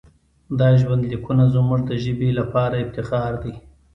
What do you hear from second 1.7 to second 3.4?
د ژبې لپاره افتخار